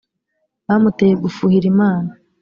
bamuteye 0.67 1.13
gufuhira 1.23 1.65
imana 1.73 2.11